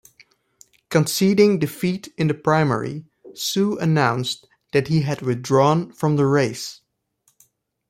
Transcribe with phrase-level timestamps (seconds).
[0.89, 3.05] Conceding defeat in the primary,
[3.35, 6.81] Su announced that he had withdrawn from the race.